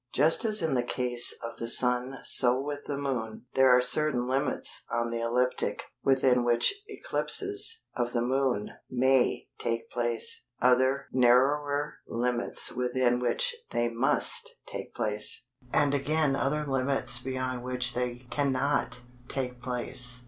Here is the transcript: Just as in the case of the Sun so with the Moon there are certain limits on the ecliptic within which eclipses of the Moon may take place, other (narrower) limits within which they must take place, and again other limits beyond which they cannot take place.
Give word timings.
Just 0.13 0.45
as 0.45 0.63
in 0.63 0.73
the 0.73 0.81
case 0.81 1.31
of 1.43 1.57
the 1.57 1.67
Sun 1.67 2.17
so 2.23 2.59
with 2.59 2.85
the 2.85 2.97
Moon 2.97 3.45
there 3.53 3.69
are 3.69 3.81
certain 3.83 4.27
limits 4.27 4.83
on 4.89 5.11
the 5.11 5.21
ecliptic 5.21 5.83
within 6.03 6.43
which 6.43 6.73
eclipses 6.87 7.85
of 7.95 8.11
the 8.11 8.23
Moon 8.23 8.71
may 8.89 9.47
take 9.59 9.91
place, 9.91 10.47
other 10.59 11.05
(narrower) 11.11 11.99
limits 12.07 12.71
within 12.71 13.19
which 13.19 13.55
they 13.69 13.89
must 13.89 14.55
take 14.65 14.95
place, 14.95 15.45
and 15.71 15.93
again 15.93 16.35
other 16.35 16.65
limits 16.65 17.19
beyond 17.19 17.63
which 17.63 17.93
they 17.93 18.25
cannot 18.31 19.01
take 19.27 19.61
place. 19.61 20.19